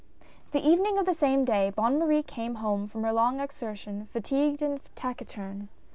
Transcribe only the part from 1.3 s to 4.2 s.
day Bonne Marie came JL home from her long excursion